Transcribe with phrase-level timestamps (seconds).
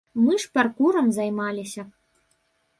[0.21, 1.87] Мы ж паркурам займаліся.